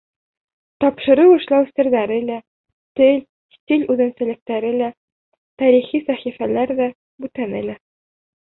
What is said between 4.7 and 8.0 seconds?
лә, тарихи сәхифәләр ҙә, бүтәне лә.